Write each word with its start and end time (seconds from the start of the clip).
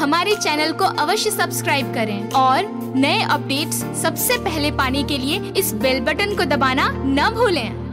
हमारे 0.00 0.34
चैनल 0.34 0.72
को 0.72 0.84
अवश्य 1.02 1.30
सब्सक्राइब 1.30 1.92
करें 1.94 2.30
और 2.36 2.92
नए 2.96 3.20
अपडेट्स 3.22 3.82
सबसे 4.02 4.38
पहले 4.44 4.70
पाने 4.72 5.02
के 5.02 5.18
लिए 5.18 5.52
इस 5.56 5.72
बेल 5.74 6.00
बटन 6.04 6.36
को 6.36 6.44
दबाना 6.46 6.90
न 6.94 7.30
भूलें। 7.34 7.89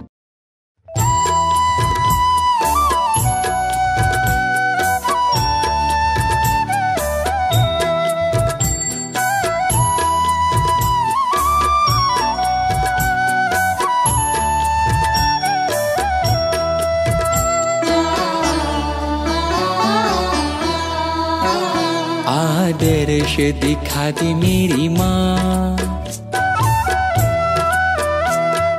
आदर्श 22.97 23.35
दिखा 23.37 24.11
दी 24.11 24.33
मेरी 24.33 24.87
माँ। 24.89 25.77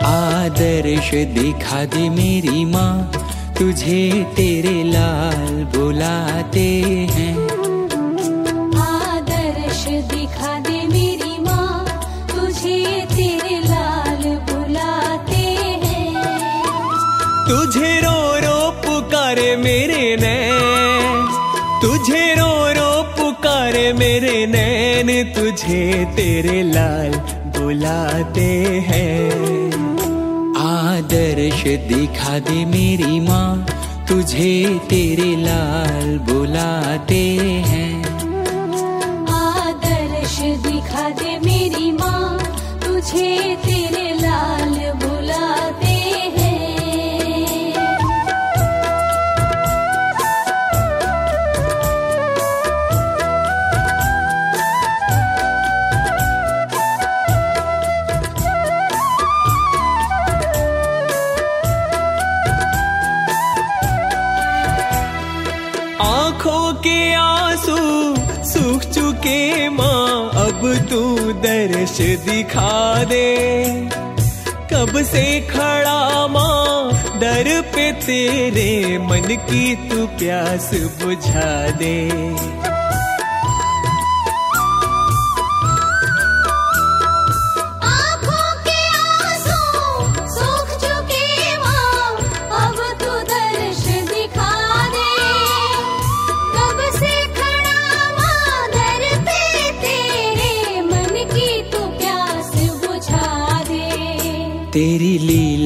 आदर्श 0.07 1.11
दिखा 1.35 1.85
दी 1.85 2.09
मेरी 2.09 2.65
माँ। 2.65 3.13
तुझे 3.59 4.27
तेरे 4.37 4.83
लाल 4.85 5.65
बुलाते 5.65 6.69
हैं। 7.11 7.58
तुझे 25.69 26.05
तेरे 26.17 26.63
लाल 26.63 27.13
बुलाते 27.57 28.47
हैं। 28.87 29.73
आदर्श 30.59 31.63
दिखा 31.89 32.39
दे 32.39 32.65
मेरी 32.65 33.21
माँ, 33.21 33.67
तुझे 34.09 34.55
तेरे 34.89 35.31
लाल 35.37 36.19
बुलाते 36.29 37.23
हैं। 37.69 37.88
तू 70.91 71.33
दर्श 71.33 71.97
दिखा 72.25 73.05
दे। 73.05 73.27
कब 74.73 75.03
से 75.03 75.41
खड़ा 75.41 76.27
माँ 76.27 76.93
दर 77.19 77.49
पे 77.75 77.91
तेरे 78.07 78.99
मन 78.99 79.37
की 79.51 79.75
तू 79.89 80.07
प्यास 80.19 80.71
बुझा 81.03 81.71
दे। 81.71 81.97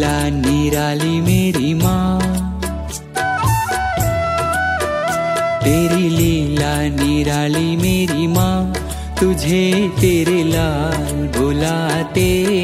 लीला 0.02 0.28
निराली 0.28 1.20
मेरी 1.20 1.74
माँ। 1.74 2.20
तेरी 5.62 6.08
लीला 6.08 6.72
निराली 6.88 7.76
मेरी 7.76 8.26
माँ। 8.26 8.74
तुझे 9.20 9.90
तेरे 10.00 10.42
लाल 10.42 11.14
बुलाते 11.38 12.61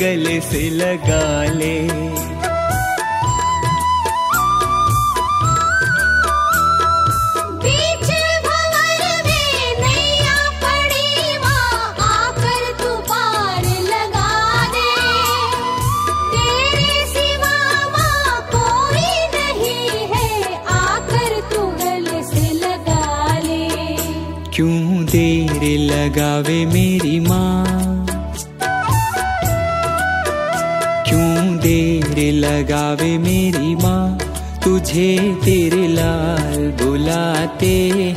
गले 0.00 0.40
से 0.40 0.70
लगा 0.70 1.44
ले। 1.44 1.77
लगावे 32.88 33.16
मेरी 33.18 33.74
माँ 33.84 34.18
तुझे 34.64 35.08
तेरे 35.44 35.86
लाल 35.88 36.70
बुलाते 36.80 38.07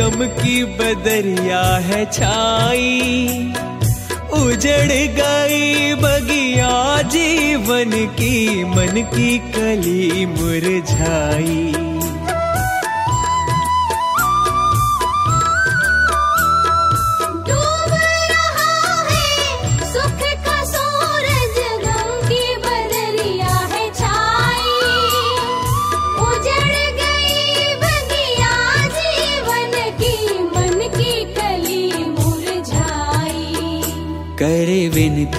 गम 0.00 0.26
की 0.26 0.64
बदरिया 0.64 1.76
है 1.76 2.04
छाई। 2.12 3.52
उजड़ 4.32 4.92
गई 4.92 5.94
बगिया 5.94 7.02
जीवन 7.02 7.90
की 7.90 8.64
मन 8.64 9.02
की 9.14 9.38
कली 9.38 10.26
मुरझाई। 10.26 11.89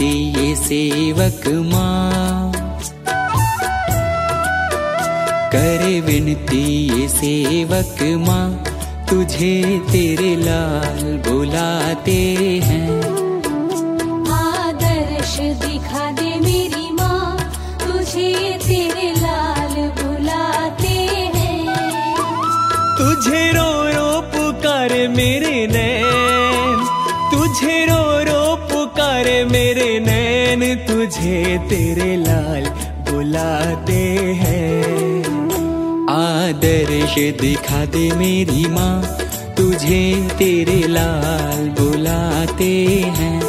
विनती 0.01 0.41
ये 0.41 0.55
सेवक 0.55 1.47
माँ। 1.73 2.51
करे 5.53 5.99
विनती 6.01 6.63
ये 6.89 7.07
सेवक 7.07 8.01
माँ 8.27 8.63
तुझे 9.09 9.61
तेरे 9.91 10.35
लाल 10.35 11.03
बुलाते 11.27 12.19
हैं। 12.63 13.00
तुझे 31.21 31.57
तेरे 31.69 32.15
लाल 32.17 32.63
बुलाते 33.07 33.99
हैं। 34.39 35.21
आदर्श 36.09 37.13
दिखा 37.41 37.83
दे 37.85 38.09
मेरी 38.15 38.65
माँ, 38.67 38.95
तुझे 39.57 40.01
तेरे 40.39 40.79
लाल 40.87 41.69
बुलाते 41.79 42.73
हैं। 43.17 43.40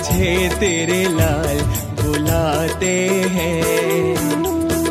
तुझे 0.00 0.48
तेरे 0.60 1.02
लाल 1.08 1.58
बुलाते 1.98 2.92
हैं। 3.32 4.16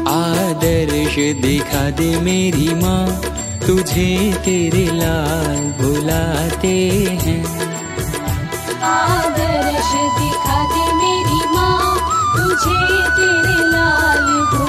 आदर्श 0.07 1.15
दिखा 1.41 1.83
दे 1.89 2.09
मेरी 2.19 2.67
माँ, 2.75 3.05
तुझे 3.65 4.11
तेरे 4.45 4.85
लाल 4.93 5.57
बुलाते 5.81 6.75
हैं। 7.23 7.41
आदर्श 8.91 9.91
दिखा 10.19 10.59
दे 10.73 10.85
मेरी 10.93 11.41
माँ, 11.55 11.81
तुझे 12.37 12.79
तेरे 13.17 13.57
लाल 13.65 14.25
बुलाते 14.51 14.68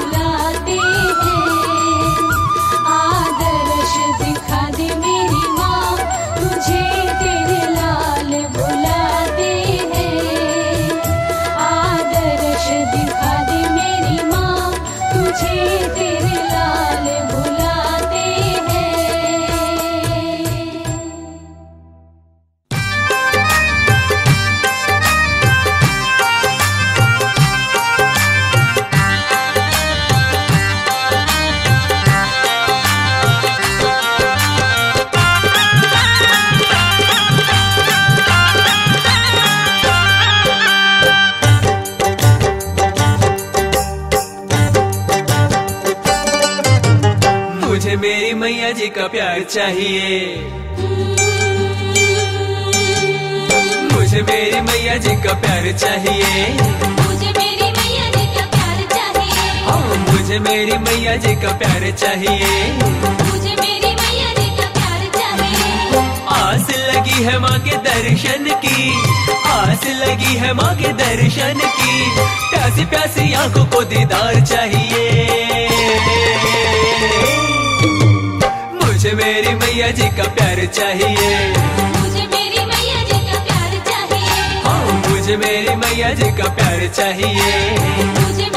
चाहिए। 49.53 50.19
मुझे 53.93 54.21
मेरी 54.21 54.59
मैया 54.61 54.95
जी 54.97 55.15
का 55.23 55.33
प्यार 55.43 55.65
चाहिए। 55.77 56.47
मुझे 56.99 57.31
मेरी 57.39 57.67
मैया 57.77 58.05
जी 58.15 58.25
का 58.35 58.45
प्यार 58.53 58.77
चाहिए। 58.93 59.49
हाँ 59.65 59.97
मुझे 60.07 60.39
मेरी 60.39 60.77
मैया 60.77 61.15
जी 61.25 61.35
का 61.41 61.51
प्यार 61.57 61.89
चाहिए। 61.91 62.51
मुझे 63.31 63.55
मेरी 63.55 63.91
मैया 63.95 64.29
जी 64.39 64.47
का 64.59 64.67
प्यार 64.77 65.01
चाहिए। 65.19 65.99
आस 66.37 66.67
लगी 66.87 67.23
है 67.23 67.37
माँ 67.39 67.59
के 67.59 67.75
दर्शन 67.89 68.49
की। 68.63 68.79
आस 69.51 69.85
लगी 70.01 70.33
है 70.43 70.53
माँ 70.53 70.73
के 70.77 70.93
दर्शन 71.03 71.59
की। 71.79 71.93
प्यासी 72.51 72.85
प्यासी 72.85 73.33
आँखों 73.43 73.65
को 73.65 73.83
दीदार 73.83 74.45
चाहिए। 74.45 75.09
मुझे 79.11 79.23
मेरी 79.23 79.53
मैया 79.59 79.87
जी 79.91 80.07
का 80.17 80.23
प्यार 80.35 80.59
चाहिए। 80.75 81.31
मुझे 81.99 82.23
मेरी 82.33 82.63
मैया 82.69 82.99
जी 83.09 83.19
का 83.27 83.39
प्यार 83.47 83.73
चाहिए। 83.87 84.61
हाँ 84.63 85.09
मुझे 85.09 85.35
मेरी 85.37 85.75
मैया 85.81 86.13
जी 86.19 86.29
का 86.37 86.47
प्यार 86.55 86.87
चाहिए। 86.95 87.49
मुझे 88.19 88.47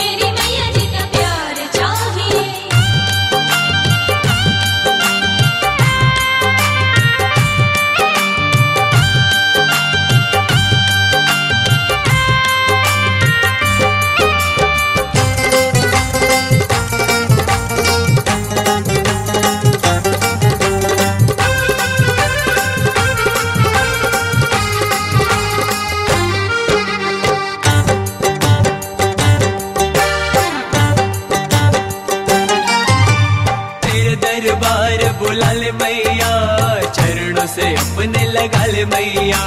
से 37.55 37.75
अपने 37.75 38.25
लगा 38.27 38.65
ले 38.65 38.85
मैया। 38.85 39.43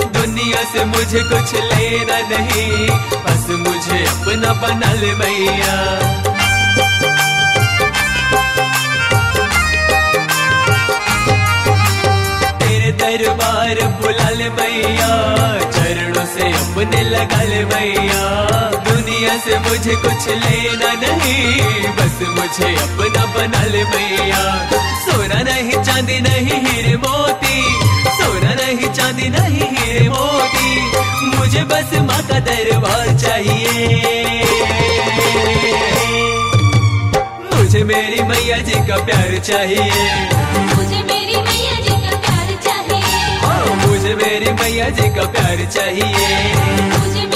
दुनिया 0.00 0.62
से 0.72 0.84
मुझे 0.84 1.20
कुछ 1.20 1.54
लेना 1.54 2.18
नहीं। 2.28 2.88
बस 3.24 3.46
मुझे 3.50 4.04
अपना 4.04 4.52
बना 4.52 4.92
ले 4.92 5.14
मैया। 5.14 5.76
दरबार 13.00 13.78
बुला 14.00 14.28
ले 14.30 14.48
मैया। 14.48 15.08
चरणों 15.70 16.26
से 16.26 16.52
अपने 16.52 17.02
लगा 17.02 17.42
ले 17.42 17.64
मैया। 17.64 18.22
दुनिया 19.20 19.36
से 19.44 19.58
मुझे 19.60 19.94
कुछ 20.02 20.26
लेना 20.42 20.92
नहीं। 21.00 21.88
बस 21.96 22.16
मुझे 22.36 22.68
अपना 22.82 23.24
बना 23.34 23.64
ले 23.72 23.82
मैया 23.84 24.38
सोना 25.04 25.40
नहीं 25.44 25.82
चांदी 25.84 26.18
नहीं 26.24 26.60
हीरे 26.64 26.96
मोती। 26.96 27.56
सोना 28.16 28.54
नहीं 28.60 28.88
चांदी 28.88 29.28
नहीं 29.28 29.68
हीरे 29.72 30.08
मोती। 30.08 31.36
मुझे 31.36 31.64
बस 31.72 31.92
माँ 32.08 32.22
का 32.28 32.38
दरबार 32.48 33.06
चाहिए। 33.18 34.42
मुझे 37.52 37.84
मेरी 37.92 38.22
मैया 38.30 38.58
जी 38.68 38.78
का 38.88 39.04
प्यार 39.04 39.38
चाहिए। 39.50 39.90
मुझे 40.74 41.02
मेरी 41.12 41.36
मैया 41.48 41.76
जी 41.84 41.94
का 42.06 42.16
प्यार 42.24 42.56
चाहिए। 42.64 43.38
हाँ 43.44 43.76
मुझे 43.86 44.14
मेरी 44.24 44.52
मैया 44.62 44.88
जी 44.88 45.14
का 45.16 45.30
प्यार 45.36 45.66
चाहिए। 45.76 47.29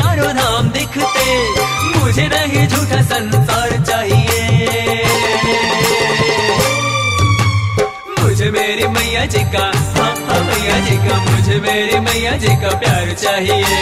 चारों 0.00 0.32
धाम 0.36 0.68
दिखते 0.76 1.26
मुझे 1.98 2.26
नहीं 2.34 2.66
झूठा 2.68 3.00
संसार 3.12 3.70
चाहिए। 3.88 4.40
मुझे 8.20 8.50
मेरी 8.50 8.86
मैया 8.96 9.24
जी 9.34 9.42
का 9.54 9.64
हाँ 9.96 10.12
हाँ 10.28 10.40
मैया 10.48 10.78
जी 10.86 10.96
का 11.08 11.18
मुझे 11.24 11.60
मेरी 11.66 11.98
मैया 12.06 12.36
जी 12.44 12.54
का 12.62 12.70
प्यार 12.82 13.12
चाहिए। 13.22 13.80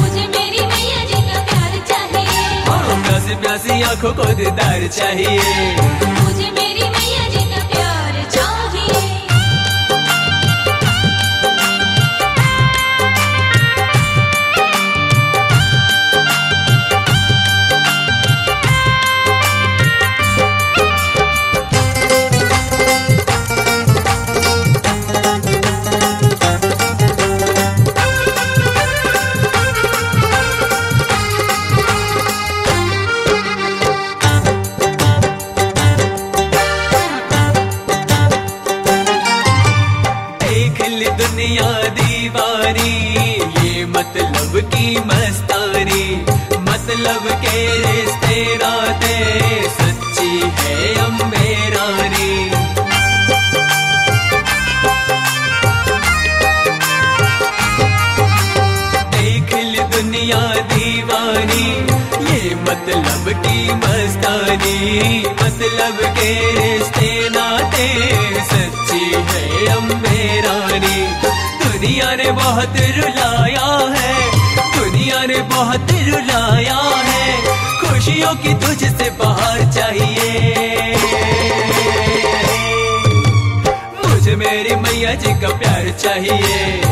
मुझे 0.00 0.26
मेरी 0.34 0.66
मैया 0.72 1.04
जी 1.10 1.20
का 1.28 1.42
प्यार 1.50 1.78
चाहिए। 1.90 2.62
हाँ 2.68 3.02
प्यासी 3.04 3.34
प्यासी 3.42 3.82
आँखों 3.90 4.12
को 4.20 4.32
दीदार 4.40 4.86
चाहिए। 4.98 6.23
मतलब 62.86 63.28
की 63.44 63.74
मस्तानी 63.74 65.18
मतलब 65.42 66.00
के 66.16 66.32
रिश्ते 66.56 67.08
नाते 67.28 67.86
सच्ची 68.48 69.04
है 69.28 69.66
अम्बे 69.76 70.40
रानी 70.40 70.98
दुनिया 71.62 72.14
ने 72.14 72.30
बहुत 72.32 72.76
रुलाया 72.96 73.70
है, 73.94 74.12
दुनिया 74.76 75.24
ने 75.26 75.40
बहुत 75.54 75.92
रुलाया 76.08 76.78
है, 77.08 77.24
खुशियों 77.80 78.34
की 78.44 78.54
तुझसे 78.66 79.10
बाहर 79.22 79.72
चाहिए। 79.72 80.96
मुझे 84.04 84.36
मेरी 84.36 84.74
मैया 84.76 85.14
जी 85.14 85.40
का 85.40 85.56
प्यार 85.58 85.90
चाहिए। 86.04 86.82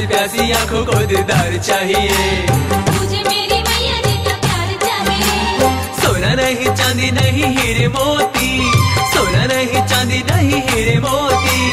प्यासी 0.00 0.36
प्यासी 0.36 0.52
आँखों 0.52 0.84
को 0.84 1.06
दीदार 1.06 1.56
चाहिए। 1.58 2.46
मुझे 2.90 3.22
मेरी 3.22 3.58
मैया 3.62 3.96
जी 4.00 4.14
का 4.24 4.34
प्यार 4.36 4.68
चाहिए। 4.84 5.68
सोना 6.02 6.34
नहीं 6.34 6.74
चांदी 6.74 7.10
नहीं 7.10 7.58
हीरे 7.58 7.88
मोती। 7.88 8.72
सोना 9.14 9.44
नहीं 9.44 9.86
चांदी 9.86 10.22
नहीं 10.30 10.62
हीरे 10.68 10.98
मोती। 10.98 11.72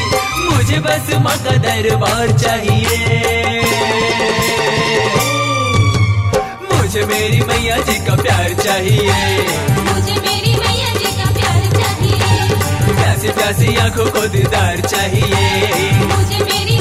मुझे 0.50 0.80
बस 0.80 1.14
माँ 1.20 1.38
का 1.38 1.52
दरबार 1.52 2.38
चाहिए। 2.38 3.62
मुझे 6.74 7.06
मेरी 7.06 7.40
मैया 7.40 7.78
जी 7.78 8.06
का 8.06 8.16
प्यार 8.16 8.54
चाहिए। 8.54 9.38
मुझे 9.84 10.16
मेरी 10.16 10.54
मैया 10.58 10.94
जी 10.94 11.12
का 11.18 11.32
प्यार 11.32 11.62
चाहिए। 11.80 12.96
प्यासी 12.96 13.30
प्यासी 13.30 13.76
आँखों 13.76 14.12
को 14.12 14.28
दीदार 14.28 14.82
चाहिए। 14.82 15.92
मुझे 16.02 16.40
मेरी 16.44 16.77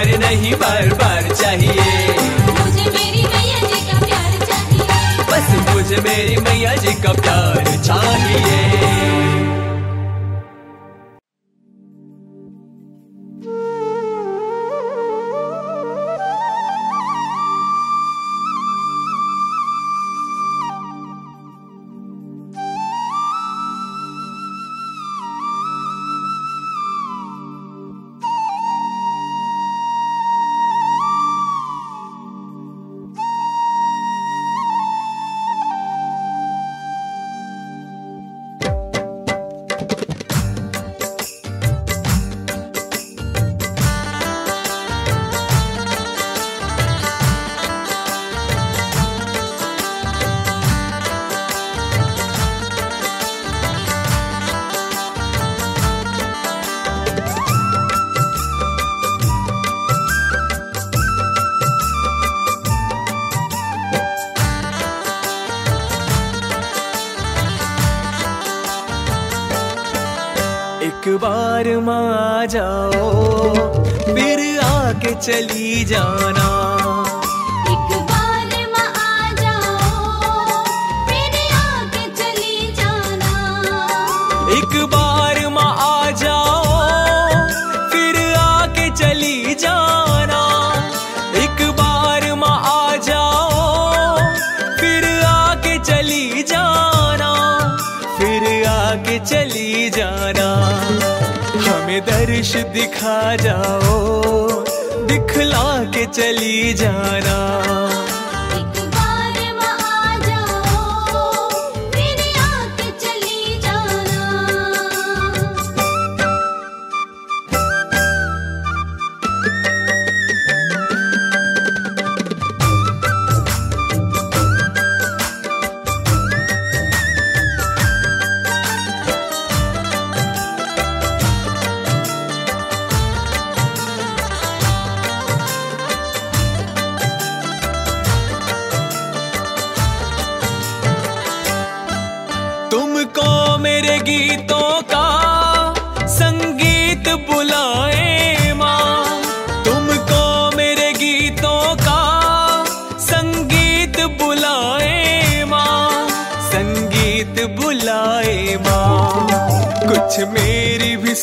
बार 0.00 0.18
नहीं 0.18 0.52
बार 0.54 0.88
बार 0.94 1.28
चाहिए। 1.34 1.72
मुझे 2.58 2.84
मेरी 2.90 3.22
मैया 3.22 3.58
जी 3.60 3.80
का 3.88 3.98
प्यार 4.06 4.38
चाहिए। 4.46 5.26
बस 5.30 5.74
मुझे 5.74 5.96
मेरी 6.08 6.36
मैया 6.36 6.74
जी 6.76 6.94
का 7.02 7.12
प्यार 7.12 7.64
चाहिए। 7.84 9.19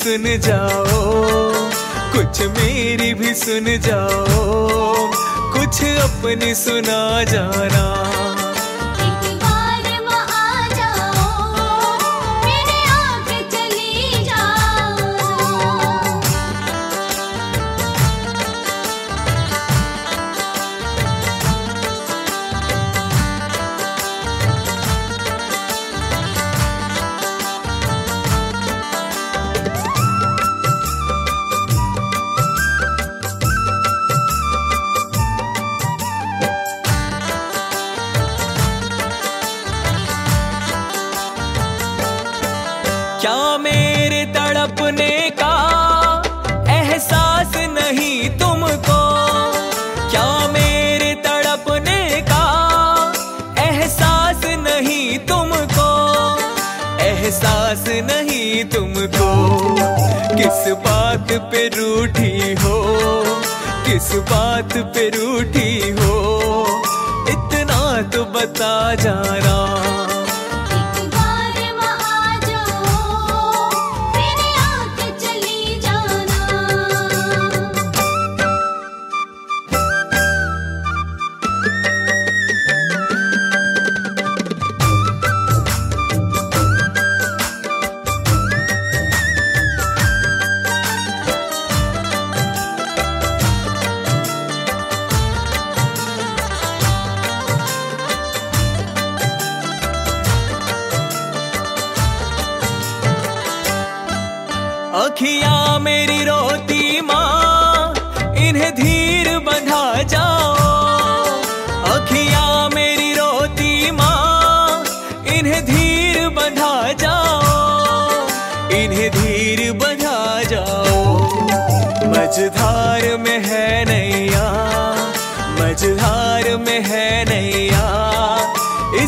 सुन 0.07 0.23
जाओ 0.39 0.99
कुछ 2.13 2.39
मेरी 2.57 3.13
भी 3.13 3.33
सुन 3.35 3.65
जाओ 3.87 4.95
कुछ 5.53 5.83
अपनी 5.83 6.53
सुना 6.55 7.23
जाना। 7.23 8.16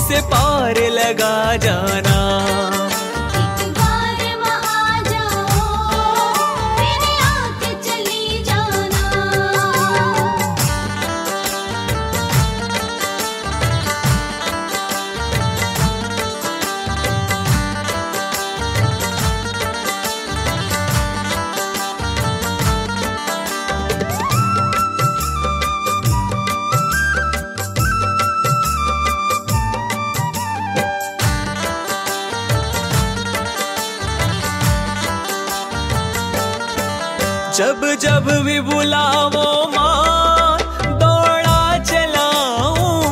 से 0.09 0.21
पार 0.21 0.77
लगा 0.89 1.55
जाना। 1.57 2.68
भी 38.29 38.59
बुलाओ 38.59 39.29
माँ, 39.75 40.59
दौड़ा 40.85 41.77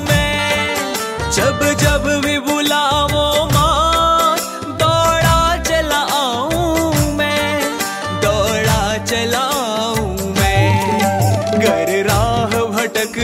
मैं। 0.01 0.75
जब 1.31 1.59
जब 1.79 2.21
भी 2.25 2.39
बुलाओ 2.39 3.45
दौड़ा 4.77 5.59
मैं। 7.15 7.77
दौड़ा 8.21 8.97
मैं। 10.39 11.61
राह 12.03 12.61
भटक 12.65 13.19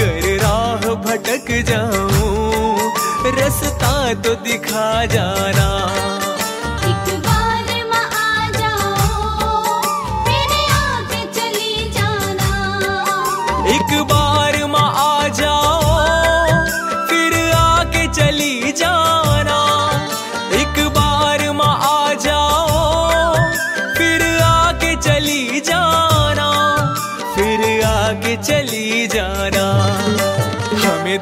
गर 0.00 0.42
राह 0.42 0.94
भटक 0.94 1.64
जाऊँ। 1.68 2.92
रास्ता 3.40 4.14
तो 4.14 4.34
दिखा 4.34 5.04
जाना। 5.04 6.05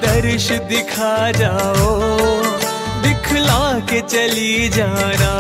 दर्श 0.02 0.50
दिखा 0.68 1.30
जाओ 1.30 1.90
दिखला 3.02 3.62
के 3.90 4.00
चली 4.00 4.68
जाना। 4.68 5.34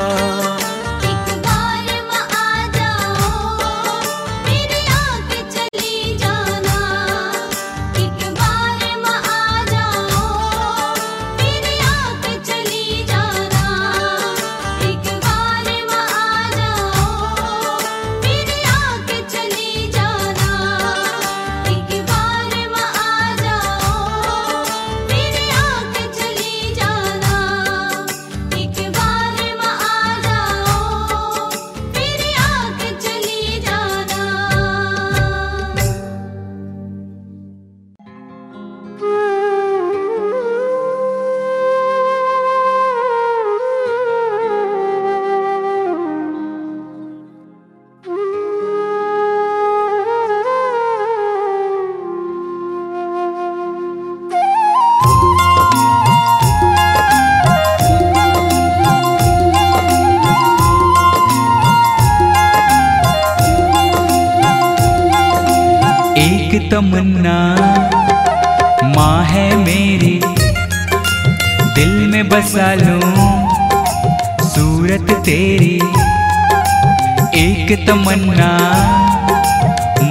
तमन्ना 78.04 78.48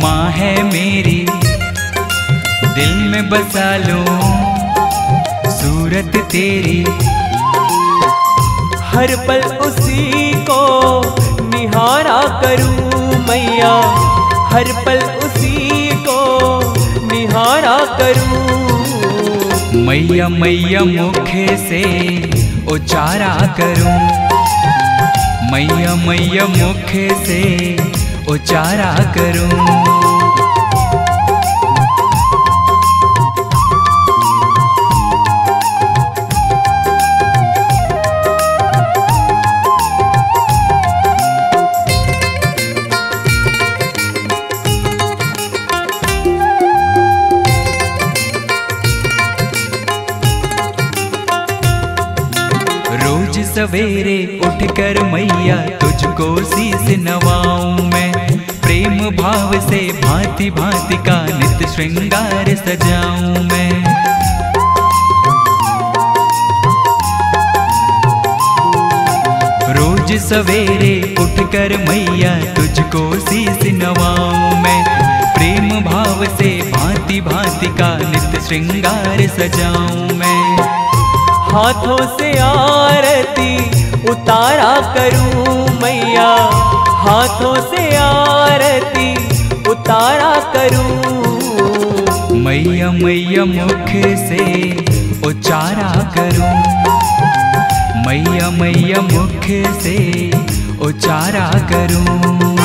माँ 0.02 0.32
है 0.32 0.64
मेरी। 0.64 1.26
दिल 2.76 2.94
में 3.10 3.30
बसा 3.30 3.78
लो, 3.78 4.00
सूरत 5.52 6.12
तेरी। 6.32 6.84
हर 8.84 9.16
पल 9.28 9.44
उसी 9.58 10.34
को 10.34 10.62
निहारा 11.48 12.22
करूँ 12.42 13.20
मैया। 13.30 13.76
हर 14.48 14.66
पल 14.86 15.00
उसी 15.26 15.90
को 15.96 16.20
निहारा 17.14 17.78
करूँ। 18.00 18.42
मैया 19.86 20.28
मैया 20.30 20.82
मुखे 20.84 21.48
से 21.58 21.84
उचारा 22.72 23.36
करूँ। 23.60 24.24
मैया 25.54 25.94
मैया 26.06 26.46
मुखे 26.48 27.08
से 27.26 27.42
उचारा 28.34 28.94
करूँ। 29.18 29.92
सवेरे 53.54 53.93
भांति 60.34 60.50
भांति 60.50 60.96
का 60.98 61.16
नित्य 61.38 61.68
श्रृंगार 61.68 62.48
सजाऊं 62.56 63.44
मैं। 63.44 63.74
रोज 69.76 70.12
सवेरे 70.22 70.96
उठकर 71.20 71.78
मैया 71.90 72.34
तुझको 72.54 73.04
शीस 73.20 73.62
नवाऊं 73.74 74.58
मैं। 74.64 74.82
प्रेम 75.34 75.70
भाव 75.82 76.26
से 76.38 76.52
भांति 76.72 77.22
भांति 77.22 77.68
का 77.80 77.96
नित्य 78.10 78.42
श्रृंगार 78.48 79.28
सजाऊं 79.38 80.18
मैं। 80.18 80.58
हाथों 81.54 82.18
से 82.18 82.38
आरती 82.40 83.56
उतारा 84.10 84.76
करूँ 84.96 85.82
मैया। 85.82 86.30
हाथों 87.04 87.56
से 87.70 87.96
आरती 87.98 89.13
उतारा 89.94 90.34
करूँ। 90.54 92.38
मैया 92.44 92.90
मैया 92.92 93.44
मुख 93.46 93.92
से 94.22 94.46
उचारा 95.28 95.92
करूँ। 96.16 96.54
मैया 98.08 98.50
मैया 98.50 99.02
मुख 99.02 99.46
से 99.84 99.98
उचारा 100.88 101.48
करूँ। 101.72 102.63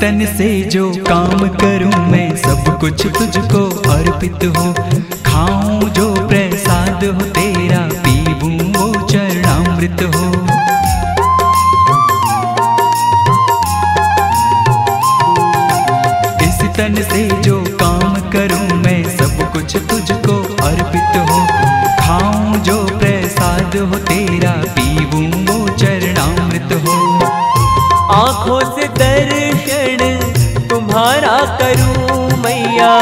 तन 0.00 0.26
से 0.38 0.62
जो 0.62 0.90
काम 1.08 1.38
करूँ 1.48 2.06
मैं, 2.06 2.36
सब 2.36 2.78
कुछ 2.80 3.06
तुझको 3.06 3.90
अर्पित 3.90 4.44
हो। 4.44 4.72
खाऊं 5.26 5.80
जो 5.80 6.28
प्रसाद 6.28 7.04
हो, 7.04 7.22
तेरा 7.30 7.78
पीबूं 7.78 8.56
वो 8.72 9.08
चरणामृत 9.08 10.02
हो। 10.02 10.30
इस 16.48 16.60
तन 16.76 16.94
से 17.12 17.28
जो 17.42 17.64
काम 17.82 18.14
करूँ 18.14 18.78
मैं, 18.78 19.16
सब 19.16 19.52
कुछ 19.52 19.76
तुझको 19.76 20.64
अर्पित 20.64 21.16
हो। 21.30 21.46
खाऊं 22.00 22.62
जो 22.62 22.84
प्रसाद 22.98 23.76
हो, 23.76 23.98
तेरा 23.98 24.50
पीबूं 24.50 25.28
वो 25.44 25.68
चरणामृत 25.68 26.72
हो। 26.72 26.98
आँखों 28.14 28.60
से 28.60 28.88
दर्शन 28.88 29.49
मैया 32.80 32.98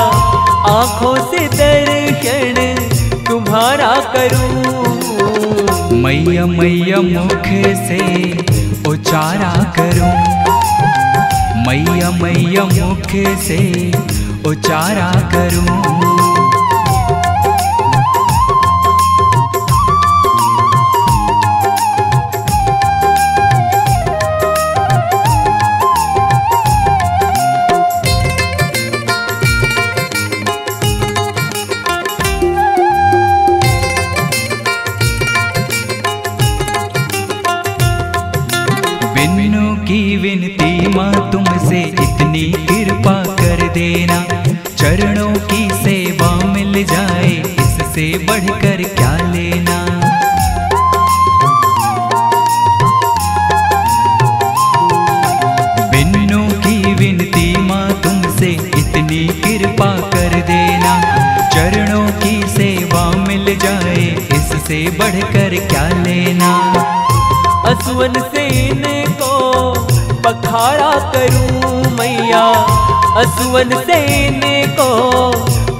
आँखों 0.68 1.14
से 1.30 1.46
दर्शन 1.48 2.56
तुम्हारा 3.24 3.94
करूँ। 4.14 5.92
मैया 6.02 6.46
मैया, 6.46 7.00
मुख 7.00 7.46
से 7.86 8.00
उचारा 8.90 9.52
करूँ। 9.78 10.10
मैया 11.66 12.10
मैया, 12.10 12.64
मुख 12.64 13.10
से 13.44 13.60
उचारा 14.50 15.10
करूँ। 15.34 16.57
असुवन 73.58 73.84
से 73.86 74.26
इनको 74.26 74.90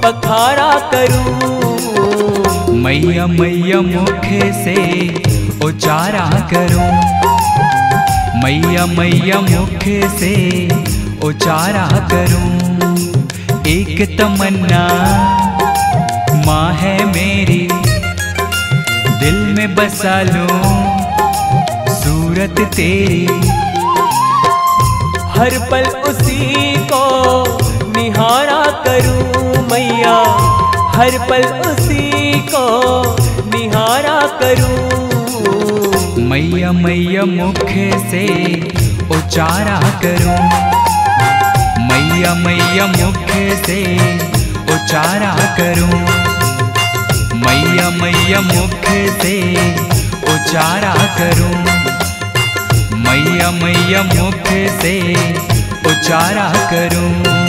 पखारा 0.03 0.71
करूँ। 0.93 2.75
मैया 2.75 3.27
मैया 3.27 3.79
मुख 3.81 4.25
से 4.55 4.75
उचारा 5.65 6.25
करूँ। 6.53 6.89
मैया 8.43 8.85
मैया 8.97 9.39
मुख 9.39 9.83
से 10.19 10.35
उचारा 11.23 11.87
करूँ। 12.13 12.49
एक 13.67 14.17
तमन्ना 14.19 14.85
माँ 16.45 16.71
है 16.73 16.97
मेरी 17.05 17.67
दिल 19.19 19.39
में 19.57 19.75
बसा 19.75 20.21
लूँ 20.21 20.61
सूरत 21.95 22.59
तेरी। 22.75 23.25
हर 25.33 25.57
पल 25.71 25.85
उसी 26.09 26.37
को 26.59 26.68
निहारा 28.19 28.63
करूँ 28.85 29.67
मैया, 29.71 30.13
हर 30.95 31.17
पल 31.29 31.43
उसी 31.69 32.39
को 32.39 32.63
निहारा 33.49 34.19
करूँ। 34.41 34.79
मैया 36.23 36.71
मैया, 36.71 37.23
मुख 37.25 37.69
से 38.09 38.25
उचारा 39.17 39.79
करूँ। 40.03 40.35
मैया 41.87 42.33
मैया, 42.33 42.87
मुख 42.87 43.31
से 43.65 43.79
उचारा 44.75 45.33
करूँ। 45.59 46.01
मैया 47.45 47.89
मैया, 47.89 48.41
मुख 48.41 48.89
से 49.21 49.37
उचारा 50.35 50.95
करूँ। 51.19 51.55
मैया 52.99 53.51
मैया, 53.63 54.03
मुख 54.03 54.51
से 54.81 54.99
उचारा 55.89 56.51
करूँ। 56.73 57.48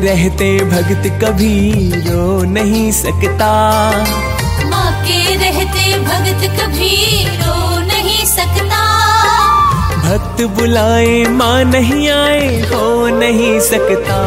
रहते 0.00 0.48
भक्त 0.70 1.06
कभी 1.22 1.56
रो 2.06 2.42
नहीं 2.52 2.90
सकता। 2.92 3.50
माँ 4.70 4.90
के 5.04 5.34
रहते 5.36 5.98
भगत 6.04 6.42
कभी 6.60 6.94
रो 7.38 7.78
नहीं 7.86 8.24
सकता। 8.26 8.80
भक्त 10.04 10.42
बुलाए 10.58 11.24
माँ 11.38 11.64
नहीं 11.64 12.08
आए 12.08 12.60
हो 12.70 13.08
नहीं 13.18 13.58
सकता। 13.60 14.18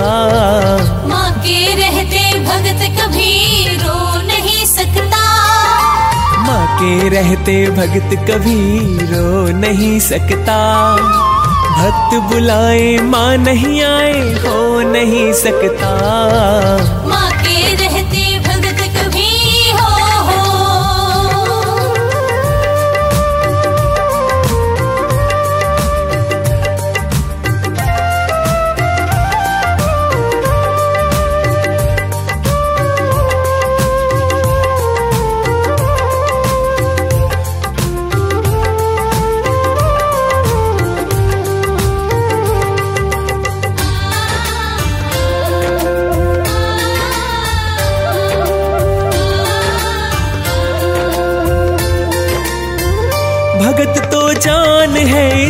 माँ 1.08 1.32
के 1.46 1.60
रहते 1.76 2.24
भगत 2.46 2.86
कभी 3.00 3.32
रो 3.78 4.00
नहीं 4.28 4.66
सकता। 4.66 5.24
माँ 6.48 6.66
के 6.80 7.10
रहते 7.10 7.56
भक्त 7.80 8.16
कभी 8.30 8.62
रो 9.12 9.60
नहीं 9.60 10.00
सकता। 10.10 10.60
भक्त 11.82 12.12
बुलाए 12.30 12.98
माँ 13.04 13.38
नहीं 13.38 13.82
आए 13.82 14.20
हो 14.44 14.82
नहीं 14.92 15.32
सकता। 15.34 15.90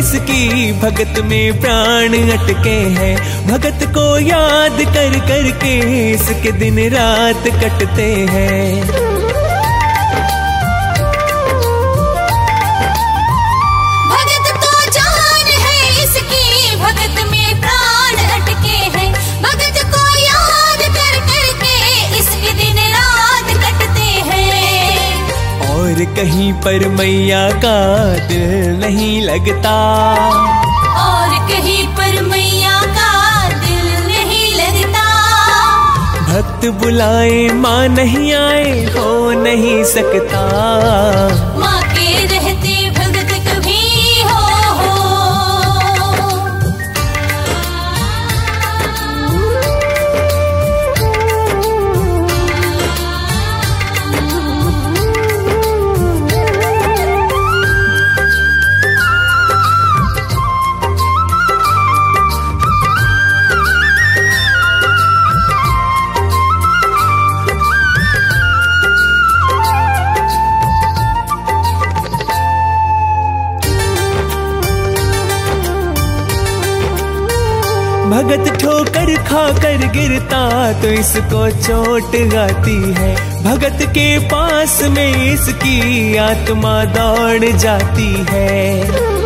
इसकी 0.02 0.72
भगत 0.72 1.18
में 1.24 1.60
प्राण 1.60 2.14
अटके 2.30 2.74
हैं। 2.96 3.14
भगत 3.46 3.84
को 3.94 4.06
याद 4.18 4.80
कर 4.94 5.18
करके 5.28 5.78
इसके 6.10 6.52
दिन 6.52 6.78
रात 6.90 7.46
कटते 7.62 8.10
हैं। 8.30 9.11
और 26.02 26.14
कहीं 26.16 26.52
पर 26.52 26.88
मैया 26.88 27.50
का 27.50 28.04
दिल 28.28 28.80
नहीं 28.80 29.22
लगता। 29.22 29.74
और 31.02 31.48
कहीं 31.48 31.86
पर 31.88 32.22
मैया 32.22 32.80
का 32.82 33.48
दिल 33.48 33.86
नहीं 34.06 34.54
लगता। 34.54 35.04
भक्त 36.26 36.66
बुलाए 36.66 37.48
माँ 37.48 37.88
नहीं 37.88 38.34
आए 38.34 38.84
हो 38.84 39.32
नहीं 39.32 39.84
सकता। 39.84 40.42
खाकर 79.32 79.86
गिरता 79.92 80.40
तो 80.82 80.88
इसको 80.92 81.42
चोट 81.60 82.16
आती 82.36 82.76
है। 82.92 83.14
भगत 83.44 83.78
के 83.88 84.06
पास 84.28 84.78
में 84.90 85.32
इसकी 85.32 86.16
आत्मा 86.16 86.74
दौड़ 86.96 87.56
जाती 87.56 88.12
है। 88.30 89.21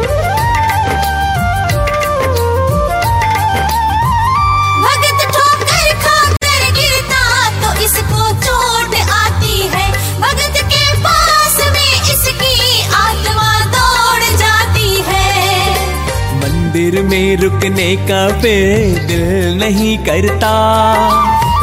में 17.08 17.36
रुकने 17.36 17.94
का 18.08 18.20
फिर 18.40 18.98
दिल 19.06 19.58
नहीं 19.58 19.96
करता। 19.98 20.52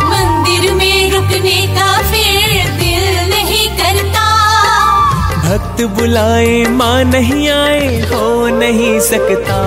मंदिर 0.10 0.74
में 0.74 1.12
रुकने 1.12 1.56
का 1.76 1.92
फिर 2.12 2.70
दिल 2.80 3.06
नहीं 3.30 3.68
करता। 3.78 4.26
भक्त 5.44 5.82
बुलाए 5.98 6.64
माँ 6.72 7.04
नहीं 7.04 7.50
आए 7.50 8.00
हो 8.02 8.48
नहीं 8.58 9.00
सकता। 9.00 9.60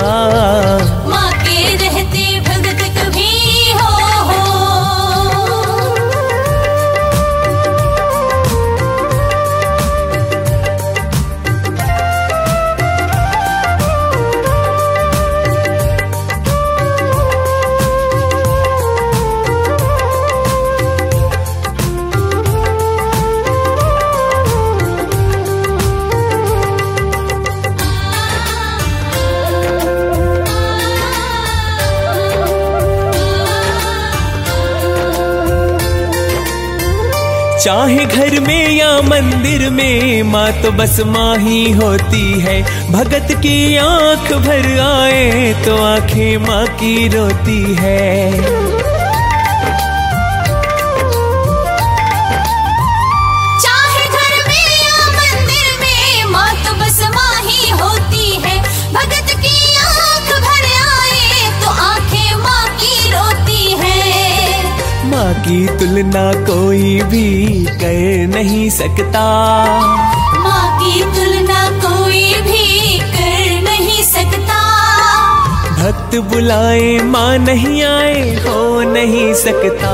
चाहे 37.67 38.05
घर 38.05 38.39
में 38.39 38.71
या 38.71 39.01
मंदिर 39.01 39.69
में, 39.69 40.23
माँ 40.23 40.51
तो 40.63 40.71
बस 40.71 40.99
माँ 40.99 41.37
ही 41.37 41.71
होती 41.71 42.39
है। 42.39 42.61
भगत 42.91 43.27
की 43.31 43.77
आँख 43.77 44.31
भर 44.33 44.79
आए 44.79 45.53
तो 45.65 45.75
आँखें 45.77 46.37
माँ 46.37 46.65
की 46.67 47.07
रोती 47.07 47.75
है। 47.79 48.66
की 65.47 65.65
तुलना 65.79 66.23
कोई 66.45 67.01
भी 67.01 67.27
कर 67.65 68.27
नहीं 68.27 68.69
सकता। 68.69 69.21
माँ 70.43 70.65
की 70.79 71.03
तुलना 71.15 71.61
कोई 71.85 72.23
भी 72.47 72.99
कर 72.99 73.61
नहीं 73.63 74.03
सकता। 74.03 74.59
भक्त 75.77 76.15
बुलाए 76.31 76.97
माँ 77.05 77.37
नहीं 77.37 77.81
आए 77.83 78.35
हो 78.45 78.81
नहीं 78.91 79.33
सकता। 79.33 79.93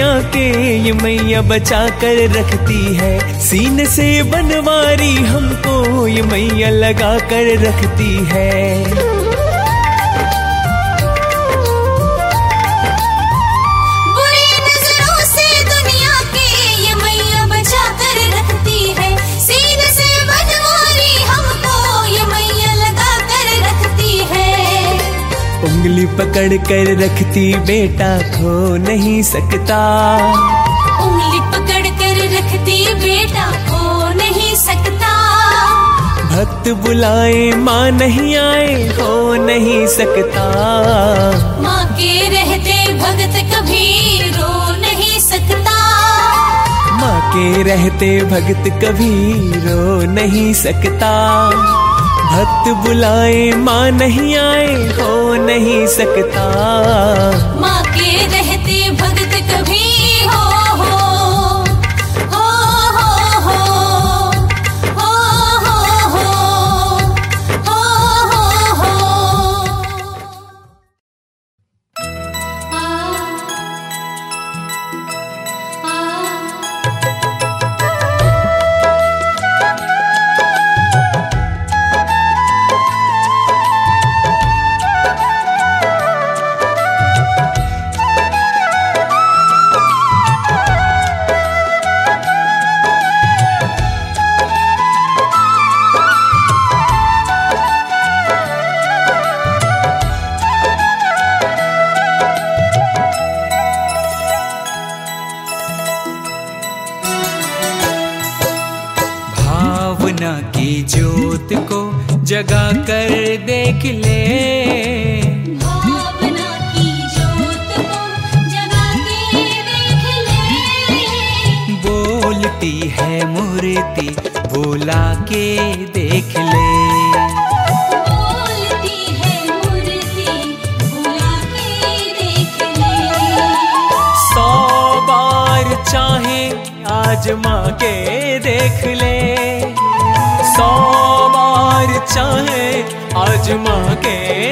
मैया 0.00 0.20
के 0.32 0.76
ये 0.84 0.92
मैया 0.92 1.40
बचा 1.42 1.88
कर 2.00 2.16
रखती 2.32 2.94
है। 2.94 3.40
सीने 3.40 3.84
से 3.86 4.22
बनवारी 4.22 5.12
हमको 5.24 6.06
ये 6.06 6.22
मैया 6.22 6.70
लगा 6.70 7.18
कर 7.18 7.52
रखती 7.58 8.14
है। 8.32 9.09
पकड़ 26.20 26.56
कर 26.68 26.88
रखती 26.98 27.42
बेटा 27.66 28.08
खो 28.32 28.50
नहीं 28.76 29.22
सकता। 29.22 29.78
उंगली 31.04 31.40
पकड़ 31.52 31.86
कर 32.00 32.18
रखती 32.32 32.76
बेटा 32.94 33.44
खो 33.68 34.08
नहीं 34.14 34.54
सकता। 34.56 35.12
भक्त 36.32 36.68
बुलाए 36.82 37.50
माँ 37.60 37.90
नहीं 37.92 38.34
आए 38.36 38.74
हो 38.98 39.34
नहीं 39.46 39.86
सकता। 39.96 40.44
माँ 41.62 41.84
के 41.92 42.12
रहते 42.28 42.76
भक्त 42.98 43.40
कभी 43.54 43.86
रो 44.30 44.52
नहीं 44.76 45.18
सकता। 45.20 45.78
माँ 47.00 47.18
के 47.32 47.62
रहते 47.62 48.12
भक्त 48.32 48.70
कभी 48.84 49.14
रो 49.66 50.00
नहीं 50.12 50.52
सकता। 50.64 51.12
भक्त 52.30 52.68
बुलाए 52.82 53.50
माँ 53.66 53.90
नहीं 53.90 54.34
आए 54.36 54.74
हो 54.98 55.34
नहीं 55.46 55.86
सकता। 55.96 56.44
माँ 57.60 57.79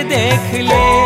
देख 0.02 0.54
ले। 0.54 0.97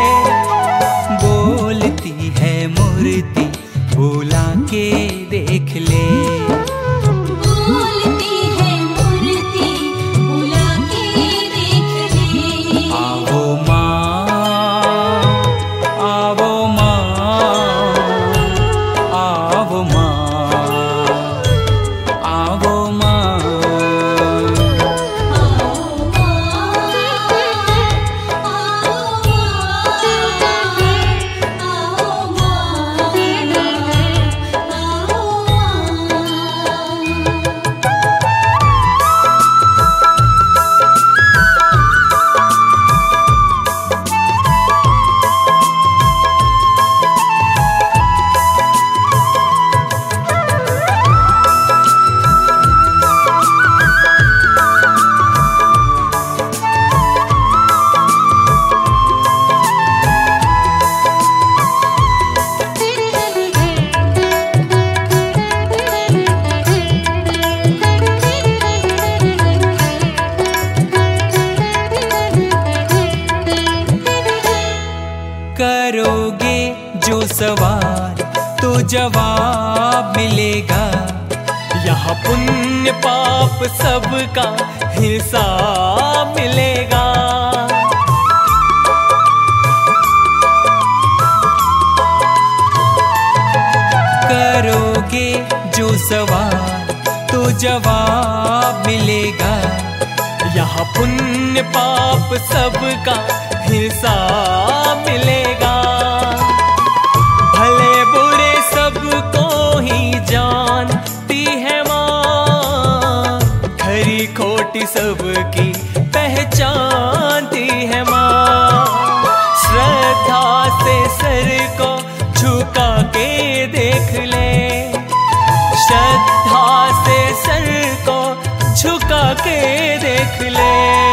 के 129.47 129.57
देख 129.97 130.41
ले। 130.55 131.12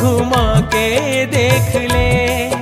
घुमा 0.00 0.60
के 0.74 0.86
देख 1.26 1.76
ले। 1.92 2.59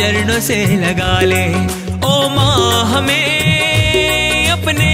चरणों 0.00 0.40
से 0.40 0.56
लगा 0.76 1.20
ले। 1.20 1.46
ओ 2.08 2.12
माँ 2.28 2.84
हमें 2.84 4.48
अपने 4.48 4.88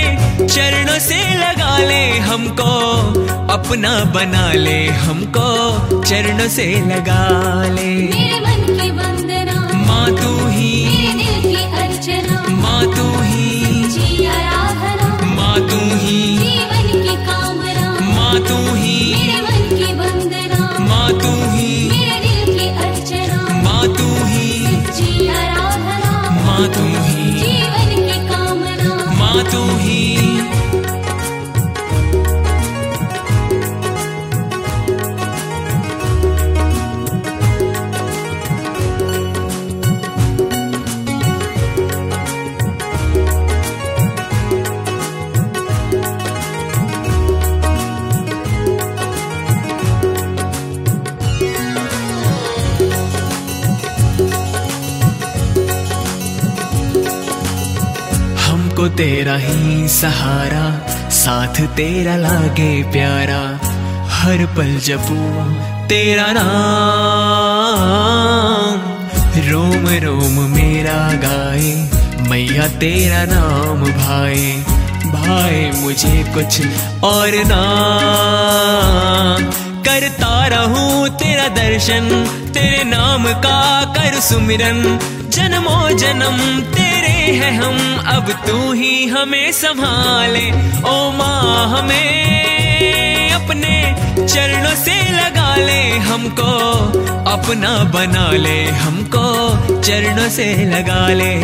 चरणों 0.54 0.98
से 0.98 1.18
लगा 1.34 1.78
ले 1.78 2.18
हमको। 2.18 2.72
अपना 3.54 3.92
बना 4.04 4.52
ले 4.52 4.78
हमको 5.04 5.46
चरणों 6.02 6.48
से 6.48 6.66
लगा 6.90 7.22
ले। 7.76 7.92
माँ 9.86 10.08
तू 10.16 10.32
ही। 10.46 10.74
माँ 12.64 12.82
तू 12.96 13.06
ही। 13.22 13.46
माँ 15.36 15.58
तू 15.70 15.80
ही। 16.02 16.38
माँ 18.16 18.40
तू 18.48 18.75
तुम 26.56 27.05
हमको 58.76 58.88
तेरा 58.96 59.34
ही 59.36 59.88
सहारा, 59.88 60.64
साथ 61.16 61.58
तेरा 61.76 62.14
लागे 62.16 62.72
प्यारा। 62.92 63.38
हर 64.12 64.40
पल 64.56 64.72
जपू 64.84 65.16
तेरा 65.88 66.26
नाम, 66.36 66.44
रोम 69.48 69.86
रोम 70.04 70.34
मेरा 70.50 70.98
गाए, 71.24 71.70
मैया 72.28 72.66
तेरा 72.76 73.22
नाम 73.32 73.80
भाई 73.94 74.44
भाई 75.08 75.56
मुझे 75.80 76.16
कुछ 76.34 76.52
और 77.04 77.32
ना। 77.46 77.62
करता 79.86 80.34
रहूँ 80.48 80.92
तेरा 81.16 81.46
दर्शन, 81.56 82.04
तेरे 82.54 82.82
नाम 82.86 83.22
का 83.40 83.62
कर 83.96 84.12
सुमिरन, 84.22 84.80
जन्मों 85.30 85.86
जन्म 85.96 86.36
तेरे 86.68 86.85
हैं 87.34 87.62
हम, 87.62 88.04
अब 88.06 88.30
तू 88.46 88.72
ही 88.72 89.06
हमें 89.06 89.52
संभाले। 89.52 90.50
ओ 90.82 91.10
माँ, 91.10 91.68
हमें 91.68 93.30
अपने 93.30 93.94
चरणों 94.26 94.74
से 94.84 95.12
लगा 95.12 95.56
ले। 95.56 95.98
हमको 95.98 96.52
अपना 97.30 97.84
बना 97.84 98.30
ले, 98.30 98.64
हमको 98.64 99.56
चरणों 99.80 100.28
से 100.28 100.64
लगा 100.64 101.08
ले। 101.08 101.34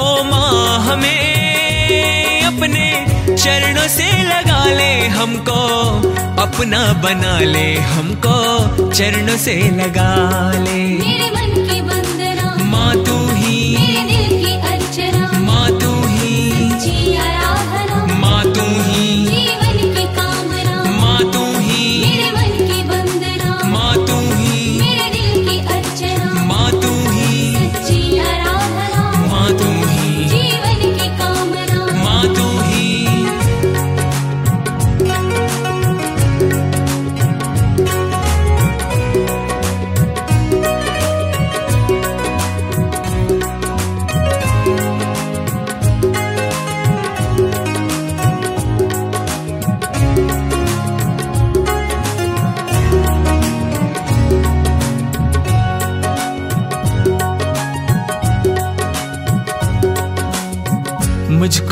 ओ 0.00 0.22
माँ, 0.22 0.80
हमें 0.80 2.42
अपने 2.42 3.06
चरणों 3.36 3.88
से 3.88 4.22
लगा 4.22 4.64
ले। 4.64 5.06
हमको 5.06 5.60
अपना 6.42 6.92
बना 6.92 7.38
ले, 7.38 7.74
हमको 7.74 8.36
चरणों 8.92 9.36
से 9.36 9.54
लगा 9.56 10.52
ले। 10.52 11.41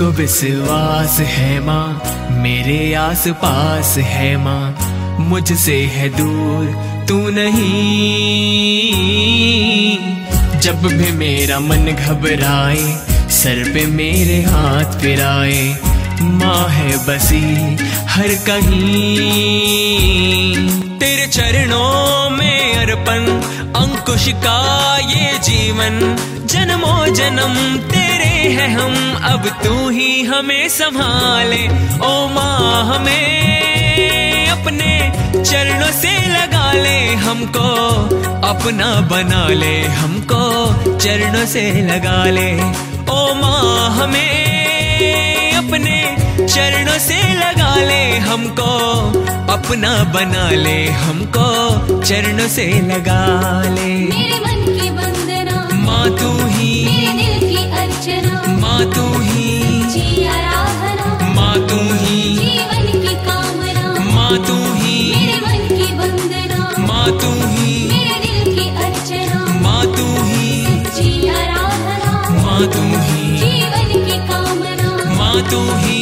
मुझको 0.01 0.17
विश्वास 0.17 1.19
है 1.21 1.61
माँ, 1.61 1.89
मेरे 2.33 2.77
आस 2.95 3.25
पास 3.37 3.97
है 3.99 4.37
माँ, 4.37 4.65
मुझसे 5.21 5.77
है 5.95 6.09
दूर 6.09 6.67
तू 7.09 7.17
नहीं। 7.31 7.59
जब 10.61 10.87
भी 10.87 11.11
मेरा 11.13 11.59
मन 11.61 11.85
घबराए, 11.93 12.87
सर 13.31 13.63
पे 13.75 13.85
मेरे 13.93 14.41
हाथ 14.43 14.99
फिराए, 15.01 15.61
माँ 16.23 16.65
है 16.69 16.97
बसी 17.07 17.45
हर 18.09 18.35
कहीं। 18.49 19.21
तेरे 20.99 21.27
चरणों 21.27 22.31
में 22.31 22.75
अर्पण 22.77 23.21
अंकुश 23.77 24.29
का 24.45 24.59
ये 24.99 25.39
जीवन। 25.39 25.99
जन्मों 26.47 27.07
जन्म 27.15 27.55
तेरे 27.89 28.33
हैं 28.55 28.69
हम, 28.69 28.95
अब 29.25 29.49
तू 29.65 29.89
ही 29.89 30.23
हमें 30.23 30.69
संभाले। 30.69 31.63
ओ 32.07 32.29
माँ, 32.29 32.85
हमें 32.85 34.49
अपने 34.49 34.91
चरणों 35.43 35.93
से 35.93 36.13
लगा 36.29 36.73
ले, 36.73 36.99
हमको 37.15 37.69
अपना 38.49 39.01
बना 39.01 39.47
ले, 39.49 39.77
हमको 39.83 40.43
चरणों 40.99 41.47
से 41.47 41.71
लगा 41.83 42.25
ले। 42.25 42.51
ओ 43.13 43.35
माँ, 43.35 43.91
हमें 43.91 45.53
अपने 45.53 46.17
चरणों 46.47 46.99
से 46.99 47.20
ले 47.89 48.03
हमको 48.29 48.71
अपना 49.53 49.93
बना 50.15 50.49
ले 50.65 50.79
हमको 51.03 51.49
चरणों 52.03 52.49
से 52.57 52.67
लगा 52.89 53.23
ले। 53.75 53.91
मेरे 54.11 54.39
मन 54.45 54.61
की 54.79 54.89
वंदना 54.99 55.57
माँ 55.87 56.09
तू 56.19 56.31
ही 56.55 56.71
मेरे 56.87 57.13
दिल 57.21 57.49
की 57.49 57.63
अर्चना 57.83 58.35
माँ 58.63 58.83
तू 58.95 59.05
ही 59.21 59.49
जी 59.95 60.25
आराधना 60.35 61.33
माँ 61.37 61.57
तू 61.69 61.79
ही 62.03 62.19
जीवन 62.39 62.87
की 63.03 63.15
कामना 63.27 63.87
माँ 64.15 64.37
तू 64.47 64.57
ही 64.81 64.97
मेरे 65.15 65.39
मन 65.47 65.67
की 65.77 65.89
वंदना 66.01 66.63
माँ 66.89 67.07
तू 67.21 67.33
ही 67.55 67.73
मेरे 67.93 68.19
दिल 68.27 68.55
की 68.55 68.69
अर्चना 68.87 69.45
माँ 69.67 69.85
तू 69.97 70.07
ही 70.31 70.49
जी 70.99 71.29
आराधना 71.39 72.13
माँ 72.45 72.63
तू 72.75 72.85
ही 73.09 73.37
जीवन 73.45 73.89
की 74.07 74.19
कामना। 74.33 75.15
माँ 75.19 75.39
तू 75.51 75.63
ही। 75.85 75.99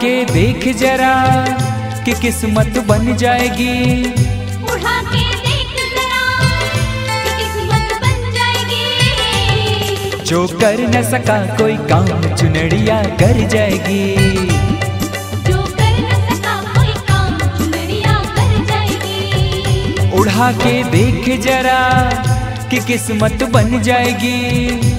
के 0.00 0.24
देख 0.24 0.62
जरा 0.76 1.14
कि 2.04 2.12
किस्मत 2.12 2.78
बन 2.88 3.16
जाएगी। 3.16 3.74
उठा 4.64 4.94
के 5.02 5.24
देख 5.40 5.72
जरा 5.90 6.22
कि 7.06 7.18
किस्मत 7.38 7.88
बन 8.02 8.18
जाएगी। 8.32 10.24
जो 10.24 10.46
कर 10.60 10.80
न 10.88 11.02
सका 11.02 11.38
कोई 11.56 11.76
काम 11.90 12.06
चुनड़िया 12.36 13.02
कर 13.20 13.36
जाएगी। 13.48 14.06
जो 15.48 15.58
कर 15.78 15.94
न 15.98 16.10
सका 16.28 16.54
कोई 16.72 16.92
काम 17.10 17.34
चुनरिया 17.58 18.14
कर 18.36 18.52
जाएगी। 18.64 20.10
उड़ा 20.10 20.52
के 20.62 20.82
देख 20.90 21.28
जरा 21.42 21.80
कि 22.70 22.78
किस्मत 22.86 23.38
बन 23.52 23.82
जाएगी। 23.82 24.89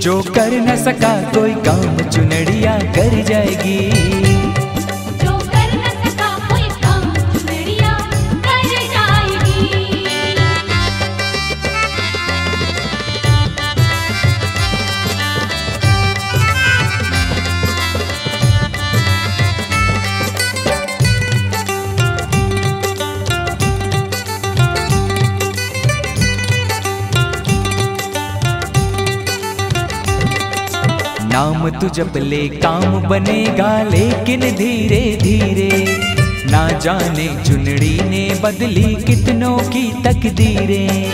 जो 0.00 0.20
कर 0.22 0.50
न 0.60 0.76
सका 0.76 1.10
कोई 1.32 1.54
काम 1.54 1.96
चुनड़िया 2.08 2.78
कर 2.96 3.22
जाएगी। 3.22 4.39
नाम 31.40 31.68
तू 31.70 31.88
जब 31.88 32.16
ले 32.16 32.38
काम 32.54 32.94
बनेगा, 33.08 33.68
लेकिन 33.82 34.40
धीरे 34.56 34.98
धीरे 35.22 35.68
ना 36.50 36.60
जाने 36.78 37.26
चुनड़ी 37.44 37.92
ने 38.00 38.20
बदली 38.42 38.82
कितनों 39.04 39.56
की 39.68 39.82
तकदीरें। 40.02 41.06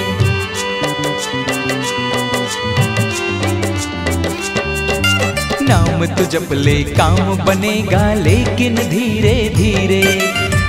नाम 5.62 6.06
तू 6.16 6.24
जप 6.26 6.52
ले 6.54 6.76
काम 6.92 7.44
बनेगा, 7.44 8.04
लेकिन 8.24 8.74
धीरे 8.90 9.38
धीरे 9.56 10.02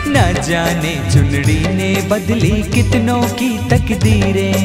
ना 0.07 0.31
जाने 0.41 0.95
चुनड़ी 1.13 1.59
ने 1.73 1.93
बदली 2.09 2.55
कितनों 2.73 3.21
की 3.33 3.51
तकदीरें। 3.69 4.55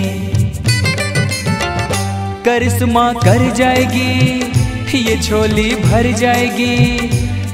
करिश्मा 2.45 3.13
कर 3.13 3.51
जाएगी 3.55 4.52
ये 4.99 5.17
झोली 5.17 5.75
भर 5.75 6.11
जाएगी। 6.13 6.97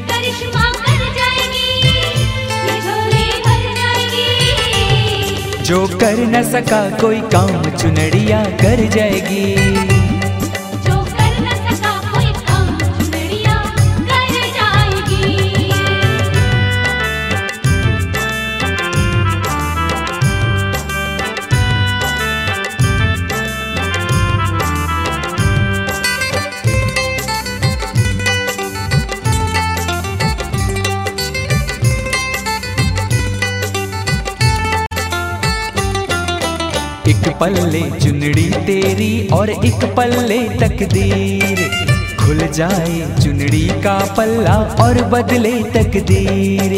करिश्मा 0.09 0.65
कर 0.71 1.01
जाएगी 1.19 1.71
ये 1.85 2.81
झोली 2.81 3.29
भर 3.47 3.63
जाएगी। 3.77 5.63
जो 5.63 5.87
कर 5.99 6.17
न 6.27 6.43
सका 6.43 6.83
कोई 6.99 7.21
काम 7.21 7.63
चुनड़िया 7.77 8.45
कर 8.45 8.89
जाएगी। 8.89 9.98
एक 37.19 37.37
पल्ले 37.41 37.81
चुनड़ी 38.01 38.45
तेरी 38.67 39.29
और 39.33 39.51
एक 39.51 39.85
पल्ले 39.97 40.39
तकदीर। 40.59 41.61
खुल 42.21 42.39
जाए 42.49 43.23
चुनड़ी 43.23 43.69
का 43.85 44.15
पल्ला 44.17 44.55
और 44.81 45.03
बदले 45.05 45.53
तकदीर। 45.75 46.73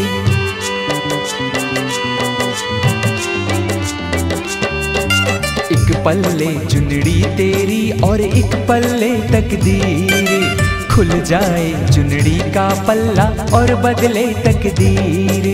एक 5.72 5.92
पल्ले 6.04 6.52
चुनड़ी 6.66 7.22
तेरी 7.36 7.90
और 8.00 8.20
एक 8.20 8.56
पल्ले 8.68 9.12
तकदीर। 9.28 10.56
खुल 10.94 11.20
जाए 11.20 11.68
चुनड़ी 11.92 12.38
का 12.54 12.68
पल्ला 12.88 13.28
और 13.54 13.74
बदले 13.74 14.26
तकदीर। 14.46 15.48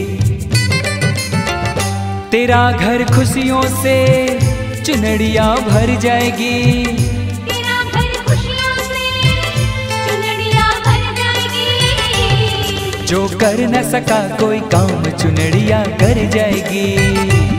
तेरा 2.30 2.70
घर 2.72 3.05
खुशियों 3.05 3.62
से 3.82 3.97
चुनड़िया 4.87 5.45
भर 5.55 5.91
जाएगी। 6.01 6.84
तेरा 6.84 7.78
घर 7.82 8.11
खुशियों 8.26 8.74
से 8.82 9.07
चुनरिया 9.89 10.66
भर 10.87 11.03
जाएगी। 11.18 13.07
जो 13.07 13.26
कर 13.39 13.59
न 13.66 13.82
सका 13.91 14.20
कोई 14.37 14.61
काम 14.61 15.11
चुनड़िया 15.11 15.82
कर 16.01 16.24
जाएगी। 16.30 17.55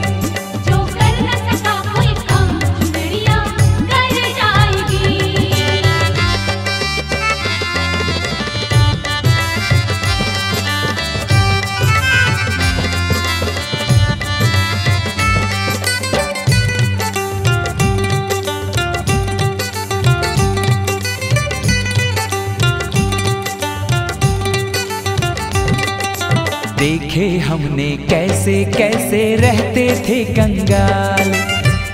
देखे 26.88 27.38
हमने 27.38 27.98
कैसे 27.98 28.54
कैसे 28.66 29.36
रहते 29.36 29.88
थे 30.08 30.26
कंगाल। 30.26 31.32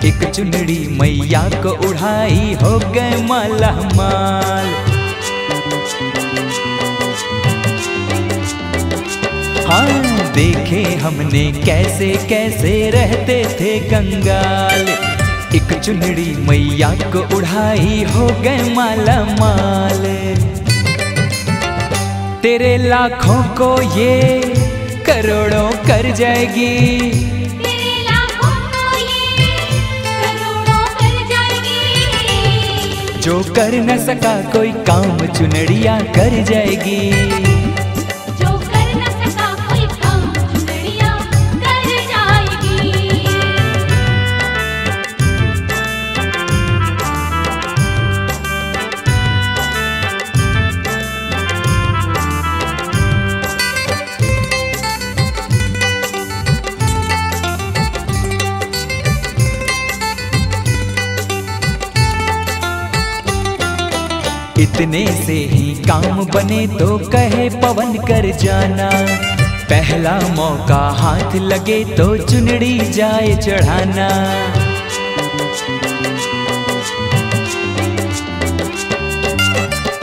एक 0.06 0.24
चुनड़ी 0.36 0.78
मैया 1.02 1.42
को 1.64 1.70
उड़ाई 1.88 2.54
हो 2.54 2.80
गए 2.80 3.16
माला 3.28 3.72
माल। 3.72 4.68
हाँ 9.66 10.32
देखे 10.34 10.84
हमने 10.84 11.52
कैसे 11.52 12.12
कैसे 12.30 12.90
रहते 12.90 13.44
थे 13.60 13.80
कंगाल। 13.80 14.88
एक 15.56 15.80
चुनड़ी 15.80 16.36
मैया 16.50 16.94
को 17.12 17.36
उड़ाई 17.38 18.04
हो 18.04 18.28
गए 18.42 18.74
माला 18.74 19.24
माल। 19.40 20.06
तेरे 22.42 22.78
लाखों 22.78 23.44
को 23.58 24.00
ये 24.00 24.53
करोड़ों 25.06 25.70
कर 25.88 26.10
जाएगी। 26.12 26.70
तेरे 27.58 27.94
लाखों 28.04 28.54
को 28.74 28.84
ये 28.98 29.26
करोड़ों 30.06 30.86
कर 31.00 31.16
जाएगी। 31.30 33.22
जो 33.22 33.40
कर 33.54 33.74
न 33.82 33.98
सका 34.06 34.36
कोई 34.52 34.72
काम 34.72 35.18
चुनड़िया 35.28 36.00
कर 36.16 36.44
जाएगी। 36.44 37.53
इतने 64.60 65.06
से 65.16 65.34
ही 65.52 65.74
काम 65.84 66.24
बने 66.26 66.66
तो 66.70 66.98
कहे 67.10 67.50
पवन 67.62 67.94
कर 68.00 68.30
जाना। 68.38 68.90
पहला 69.70 70.12
मौका 70.30 70.82
हाथ 70.98 71.36
लगे 71.36 71.84
तो 71.96 72.06
चुनड़ी 72.18 72.78
जाए 72.92 73.34
चढ़ाना। 73.38 74.08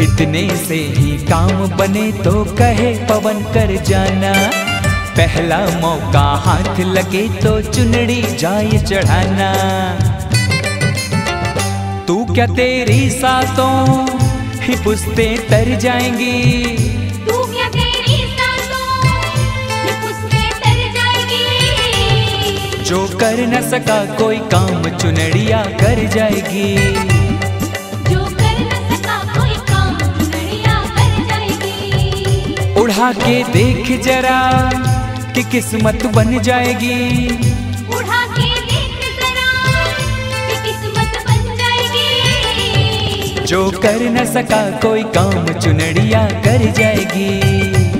इतने 0.01 0.49
से 0.57 0.83
ही 0.97 1.17
काम 1.27 1.67
बने 1.77 2.11
तो 2.23 2.45
कहे 2.55 2.93
पवन 3.07 3.43
कर 3.55 3.77
जाना। 3.85 4.33
पहला 5.17 5.59
मौका 5.81 6.29
हाथ 6.47 6.81
लगे 6.89 7.29
तो 7.41 7.61
चुनड़ी 7.73 8.23
जाए 8.37 8.79
चढ़ाना। 8.85 9.53
तू 12.07 12.25
क्या 12.25 12.47
तेरी 12.47 13.11
सातों 13.11 14.19
पुस्ते 14.77 15.27
तर 15.51 15.79
जाएँगी। 15.79 16.37
तू 17.27 17.37
क्या 17.53 17.69
तेरी 17.69 18.19
सांसों 18.31 18.89
ये 19.87 19.93
पुष्पे 20.03 20.45
तर 20.61 20.79
जाएगी। 20.97 21.47
जो 22.85 23.07
कर 23.19 23.37
न 23.47 23.61
सका 23.71 23.99
कोई 24.15 24.39
काम 24.39 24.83
चुनड़िया 24.99 25.63
कर 25.81 26.07
जाएगी। 26.09 26.75
जो 28.11 28.25
कर 28.25 28.59
न 28.61 28.73
सका 28.91 29.19
कोई 29.39 29.55
काम 29.71 29.95
चुनरिया 29.99 30.77
कर 30.97 31.13
जाएगी। 31.29 32.81
उड़ा 32.81 33.13
के 33.13 33.37
देख 33.53 33.85
जरा 34.05 34.41
कि 35.35 35.43
किस्मत 35.43 36.07
बन 36.07 36.39
जाएगी। 36.43 36.99
जो 43.51 43.71
कर 43.83 44.03
न 44.11 44.25
सका 44.25 44.59
कोई 44.81 45.03
काम 45.15 45.47
चुनड़िया 45.61 46.25
कर 46.45 46.71
जाएगी। 46.71 48.00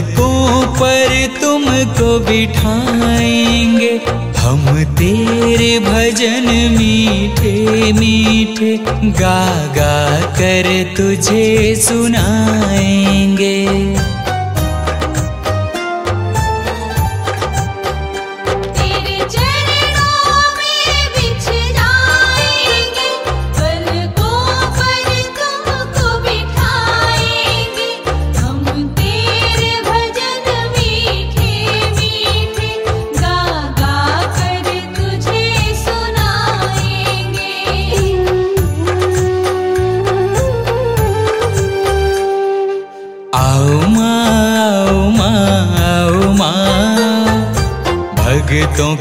पलकों 0.00 0.62
पर 0.72 1.26
तुमको 1.40 2.08
बिठाएँगे। 2.20 3.92
हम 4.38 4.84
तेरे 4.98 5.72
भजन 5.78 6.46
मीठे 6.78 7.92
मीठे 7.92 8.76
गा 9.20 9.40
गा 9.76 10.20
कर 10.38 10.68
तुझे 10.96 11.76
सुनाए। 11.76 12.79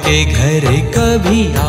के 0.06 0.24
घर 0.26 0.66
कभी 0.98 1.42
आ 1.58 1.69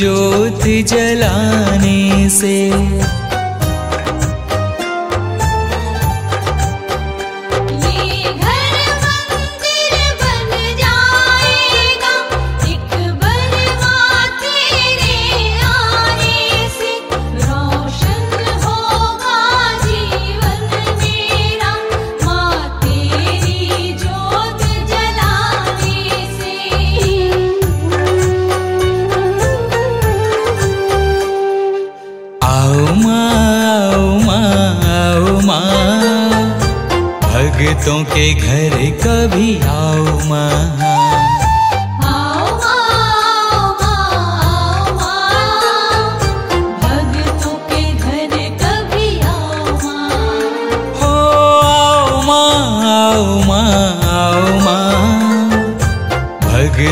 yo 0.00 0.49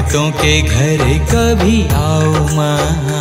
माटों 0.09 0.31
के 0.33 0.61
घर 0.63 1.03
कभी 1.29 1.83
आओ 1.93 2.33
माँ। 2.57 3.18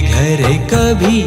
घर 0.00 0.42
कभी 0.72 1.22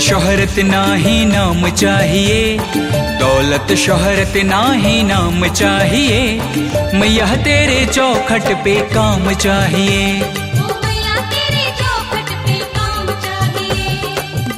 शोहरत 0.00 0.58
ना 0.58 0.94
ही 0.94 1.24
नाम 1.24 1.68
चाहिए। 1.68 2.58
दौलत 3.20 3.72
शोहरत 3.74 4.32
ना 4.44 4.72
ही 4.72 5.02
नाम 5.02 5.46
चाहिए। 5.46 6.40
मैया 6.94 7.26
तेरे 7.36 7.86
चौखट 7.86 8.64
पे 8.64 8.74
काम 8.94 9.32
चाहिए। 9.32 10.22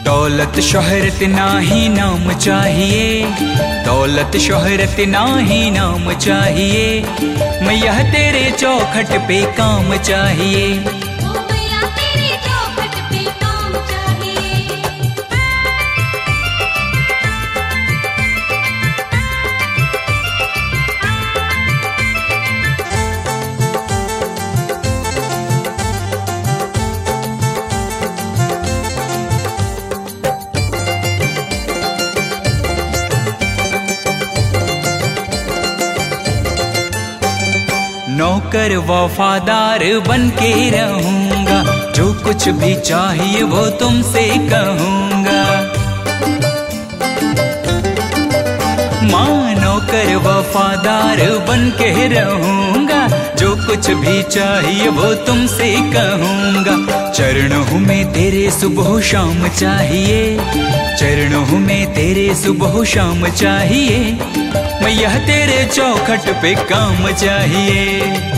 दौलत 0.04 0.60
शोहरत 0.60 1.22
ना 1.22 1.58
ही 1.58 1.88
नाम 1.88 2.32
चाहिए। 2.32 3.24
दौलत 3.86 4.36
शोहरत 4.36 4.96
ना 5.08 5.24
ही 5.38 5.70
नाम 5.70 6.12
चाहिए। 6.12 7.04
मैया 7.62 8.02
तेरे 8.12 8.50
चौखट 8.50 9.18
पे 9.28 9.42
काम 9.42 9.96
चाहिए। 9.96 10.99
नौकर 38.30 38.76
वफादार 38.86 39.82
बन 40.08 40.28
के 40.30 40.52
रहूँगा। 40.70 41.62
जो 41.92 42.04
कुछ 42.14 42.48
भी 42.48 42.74
चाहिए 42.80 43.42
वो 43.42 43.64
तुमसे 43.70 44.22
कहूँगा। 44.50 45.40
माँ 49.10 49.54
नौकर 49.54 50.14
वफादार 50.16 51.22
बन 51.48 51.68
के 51.78 51.90
रहूँगा। 52.08 53.02
जो 53.34 53.50
कुछ 53.66 53.90
भी 53.90 54.22
चाहिए 54.22 54.88
वो 54.88 55.14
तुमसे 55.26 55.72
कहूँगा। 55.94 57.10
चरणों 57.10 57.78
में 57.78 58.12
तेरे 58.12 58.50
सुबह 58.50 59.00
शाम 59.00 59.48
चाहिए। 59.48 60.38
चरणों 61.00 61.58
में 61.58 61.86
तेरे 61.94 62.34
सुबह 62.34 62.84
शाम 62.84 63.28
चाहिए। 63.28 63.98
मैया 64.90 65.10
तेरे 65.26 65.64
चौखट 65.74 66.28
पे 66.42 66.54
काम 66.70 67.10
चाहिए। 67.12 68.29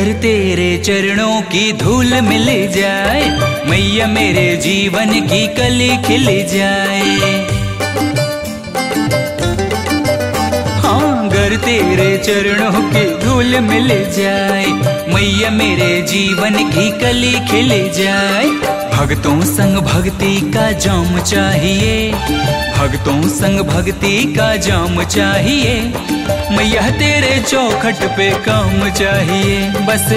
घर 0.00 0.12
तेरे 0.12 0.66
चरणों 0.78 1.40
की 1.44 1.72
धूल 1.72 2.20
मिल 2.20 2.46
जाए, 2.72 3.24
मैया 3.70 4.06
मेरे 4.06 4.44
जीवन 4.56 5.10
की 5.22 5.46
कली 5.56 5.88
खिल 6.04 6.24
जाए। 6.48 7.02
हाँ 10.78 11.28
घर 11.28 11.56
तेरे 11.56 12.08
चरणों 12.18 12.82
की 12.90 13.04
धूल 13.24 13.58
मिल 13.60 13.88
जाए, 14.16 14.66
मैया 15.14 15.50
मेरे 15.50 15.90
जीवन 16.02 16.56
की 16.70 16.90
कली 17.00 17.34
खिल 17.50 17.68
जाए। 17.92 18.46
भक्तों 18.94 19.40
संग 19.46 19.76
भक्ति 19.84 20.34
का 20.54 20.70
जाम 20.78 21.18
चाहिए, 21.24 22.10
भक्तों 22.78 23.22
संग 23.34 23.60
भक्ति 23.68 24.16
का 24.38 24.54
जाम 24.68 25.02
चाहिए। 25.06 25.78
मैया 26.50 26.90
तेरे 26.90 27.38
चौखट 27.42 28.02
पे 28.16 28.30
काम 28.46 28.88
चाहिए। 28.90 29.60
बस 29.86 30.08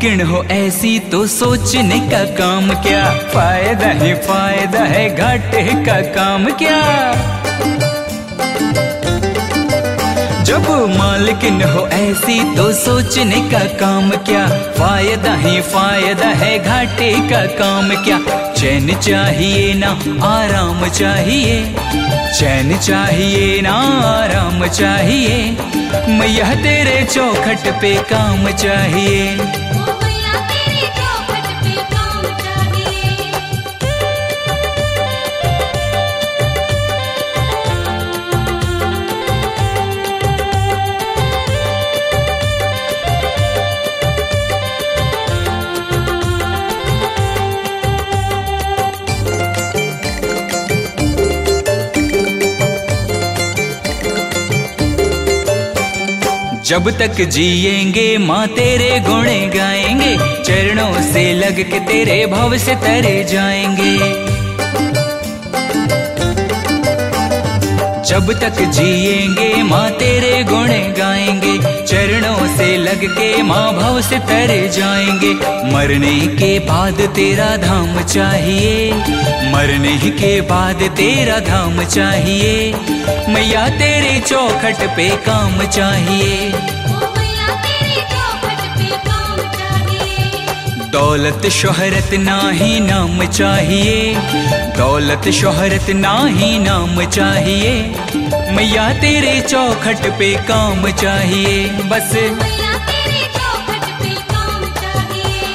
मालिकिन 0.00 0.20
हो 0.26 0.42
ऐसी 0.50 0.98
तो 1.12 1.26
सोचने 1.26 1.98
का 2.10 2.24
काम 2.36 2.68
क्या? 2.82 3.04
फ़ायदा 3.32 3.90
ही 4.00 4.12
फ़ायदा 4.26 4.84
है, 4.92 5.08
घाटे 5.16 5.64
का 5.84 6.00
काम 6.14 6.46
क्या? 6.56 6.78
जब 10.60 10.96
मालकिन 10.98 11.62
हो 11.62 11.86
ऐसी 11.86 12.56
तो 12.56 12.72
सोचने 12.72 13.40
का 13.50 13.58
काम 13.58 14.10
क्या? 14.10 14.46
फ़ायदा 14.78 15.34
ही 15.34 15.60
फ़ायदा 15.60 16.26
है, 16.26 16.58
घाटे 16.58 17.12
का 17.28 17.44
काम 17.58 17.88
क्या? 18.04 18.18
चैन 18.52 18.94
चाहिए 18.98 19.74
ना, 19.74 19.90
आराम 20.26 20.88
चाहिए। 20.88 21.74
चैन 22.38 22.78
चाहिए 22.78 23.60
ना, 23.60 23.72
आराम 24.10 24.66
चाहिए। 24.66 25.56
मैया 26.08 26.54
तेरे 26.54 27.02
चौखट 27.12 27.68
पे 27.80 27.94
काम 28.12 28.48
चाहिए। 28.50 29.36
जब 56.70 56.88
तक 56.98 57.20
जिएँगे 57.34 58.06
माँ 58.18 58.46
तेरे 58.48 58.98
गुण 59.00 59.24
गाएँगे, 59.54 60.42
चरणों 60.44 61.02
से 61.02 61.32
लग 61.34 61.56
के 61.70 61.80
तेरे 61.80 62.26
भव 62.26 62.56
से 62.58 62.74
तरे 62.74 63.24
जाएँगे। 63.24 64.29
जब 68.10 68.30
तक 68.40 68.56
जिएँगे 68.70 69.62
माँ 69.62 69.90
तेरे 69.90 70.42
गुण 70.44 70.68
गाएँगे, 70.96 71.58
चरणों 71.86 72.46
से 72.56 72.66
लग 72.76 73.04
के 73.08 73.42
माँ 73.42 73.72
भव 73.74 74.00
से 74.00 74.18
तर 74.18 74.50
जाएँगे। 74.68 75.32
मरने 75.72 76.16
के 76.36 76.58
बाद 76.66 77.00
तेरा 77.14 77.46
धाम 77.56 78.02
चाहिए, 78.04 78.92
मरने 79.52 79.96
के 80.10 80.40
बाद 80.40 80.82
तेरा 80.96 81.38
धाम 81.38 81.84
चाहिए। 81.84 82.72
मैया 83.28 83.68
तेरे 83.78 84.18
चौखट 84.20 84.82
पे 84.96 85.08
काम 85.26 85.64
चाहिए। 85.68 86.52
दौलत 90.92 91.46
शोहरत 91.46 92.14
ना 92.14 92.36
ही 92.50 92.80
नाम 92.80 93.24
चाहिए। 93.26 94.14
दौलत 94.76 95.28
शोहरत 95.30 95.90
ना 95.90 96.14
ही 96.28 96.58
नाम 96.58 97.04
चाहिए। 97.06 97.72
मैया 98.56 98.92
तेरे 98.94 99.40
चौखट 99.40 100.06
पे 100.18 100.34
काम 100.48 100.90
चाहिए। 100.90 101.68
बस। 101.68 102.14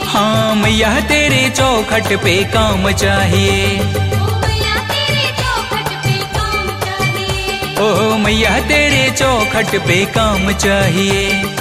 हाँ 0.07 0.55
मैया 0.55 0.99
तेरे 1.01 1.49
चौखट 1.49 2.13
पे 2.23 2.43
काम 2.43 2.91
चाहिए। 2.91 3.79
ओ 3.79 4.25
मैया 4.41 4.75
तेरे 4.89 5.31
चौखट 5.33 5.93
पे 6.03 6.13
काम 6.27 6.71
चाहिए। 6.85 7.75
ओ 7.79 8.17
मैया 8.17 8.59
तेरे 8.59 9.09
चौखट 9.11 9.75
पे 9.87 10.05
काम 10.05 10.51
चाहिए। 10.51 11.54